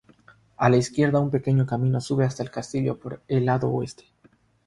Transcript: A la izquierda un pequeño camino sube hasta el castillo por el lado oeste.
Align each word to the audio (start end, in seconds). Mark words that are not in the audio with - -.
A 0.57 0.67
la 0.67 0.77
izquierda 0.77 1.19
un 1.19 1.29
pequeño 1.29 1.67
camino 1.67 2.01
sube 2.01 2.25
hasta 2.25 2.41
el 2.41 2.49
castillo 2.49 2.97
por 2.97 3.21
el 3.27 3.45
lado 3.45 3.69
oeste. 3.69 4.05